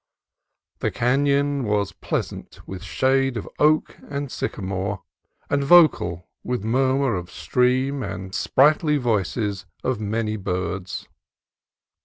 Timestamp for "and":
4.09-4.31, 5.47-5.63, 8.01-8.33